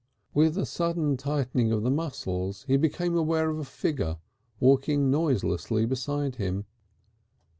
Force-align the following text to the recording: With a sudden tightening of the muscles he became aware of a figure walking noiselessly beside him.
With 0.33 0.57
a 0.57 0.65
sudden 0.65 1.15
tightening 1.15 1.71
of 1.71 1.83
the 1.83 1.91
muscles 1.91 2.65
he 2.67 2.75
became 2.75 3.15
aware 3.15 3.51
of 3.51 3.59
a 3.59 3.63
figure 3.63 4.17
walking 4.59 5.11
noiselessly 5.11 5.85
beside 5.85 6.37
him. 6.37 6.65